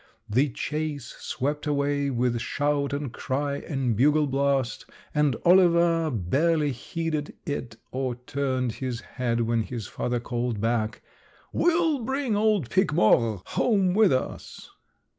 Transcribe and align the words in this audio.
The 0.27 0.49
chase 0.49 1.13
swept 1.19 1.67
away 1.67 2.09
with 2.09 2.41
shout 2.41 2.91
and 2.91 3.13
cry 3.13 3.57
and 3.57 3.95
bugle 3.95 4.25
blast, 4.25 4.87
and 5.13 5.35
Oliver 5.45 6.09
barely 6.09 6.71
heeded 6.71 7.35
it 7.45 7.75
or 7.91 8.15
turned 8.15 8.71
his 8.71 9.01
head 9.01 9.41
when 9.41 9.61
his 9.61 9.85
father 9.85 10.19
called 10.19 10.59
back: 10.59 11.03
'We'll 11.53 11.99
bring 11.99 12.35
old 12.35 12.71
Pique 12.71 12.93
Mort 12.93 13.43
home 13.49 13.93
with 13.93 14.11
us.' 14.11 14.71